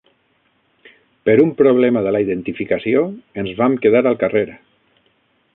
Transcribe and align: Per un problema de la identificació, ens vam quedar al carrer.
Per 1.29 1.35
un 1.43 1.51
problema 1.59 2.03
de 2.07 2.15
la 2.17 2.23
identificació, 2.25 3.07
ens 3.45 3.55
vam 3.63 3.79
quedar 3.85 4.05
al 4.13 4.21
carrer. 4.25 4.47